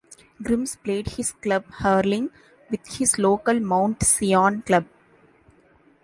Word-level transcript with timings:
Grimes 0.41 0.77
played 0.77 1.09
his 1.09 1.31
club 1.31 1.63
hurling 1.73 2.31
with 2.71 2.87
his 2.97 3.19
local 3.19 3.59
Mount 3.59 4.03
Sion 4.03 4.63
club. 4.63 4.87